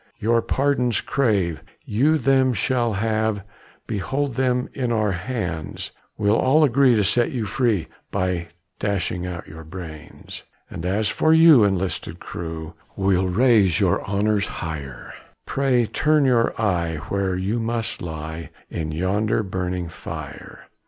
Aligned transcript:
"Your 0.17 0.41
pardons 0.41 0.99
crave, 0.99 1.61
you 1.85 2.17
them 2.17 2.53
shall 2.55 2.93
have, 2.93 3.43
Behold 3.85 4.33
them 4.33 4.67
in 4.73 4.91
our 4.91 5.11
hands; 5.11 5.91
We'll 6.17 6.37
all 6.39 6.63
agree 6.63 6.95
to 6.95 7.03
set 7.03 7.29
you 7.29 7.45
free, 7.45 7.87
By 8.09 8.47
dashing 8.79 9.27
out 9.27 9.47
your 9.47 9.63
brains. 9.63 10.41
"And 10.71 10.87
as 10.87 11.09
for 11.09 11.35
you, 11.35 11.63
enlisted 11.63 12.19
crew, 12.19 12.73
We'll 12.95 13.27
raise 13.27 13.79
your 13.79 14.01
honors 14.03 14.47
higher: 14.47 15.13
Pray 15.45 15.85
turn 15.85 16.25
your 16.25 16.59
eye, 16.59 16.95
where 17.09 17.35
you 17.35 17.59
must 17.59 18.01
lie, 18.01 18.49
In 18.71 18.91
yonder 18.91 19.43
burning 19.43 19.87
fire." 19.87 20.67